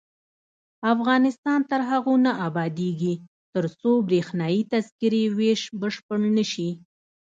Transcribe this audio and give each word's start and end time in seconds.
افغانستان 0.93 1.59
تر 1.71 1.81
هغو 1.89 2.13
نه 2.25 2.31
ابادیږي، 2.47 3.13
ترڅو 3.53 3.91
بریښنايي 4.07 4.61
تذکرې 4.73 5.23
ویش 5.37 5.61
بشپړ 5.79 6.19
نشي. 6.37 6.69